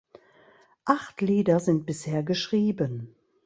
[0.85, 3.13] Acht Lieder sind bisher geschrieben.